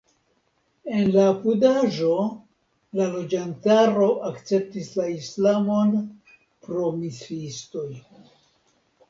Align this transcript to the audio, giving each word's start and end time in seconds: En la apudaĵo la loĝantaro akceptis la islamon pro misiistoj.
En 0.99 1.09
la 1.15 1.25
apudaĵo 1.33 2.07
la 3.01 3.07
loĝantaro 3.17 4.09
akceptis 4.31 4.89
la 5.01 5.07
islamon 5.19 5.95
pro 6.65 6.91
misiistoj. 7.05 7.87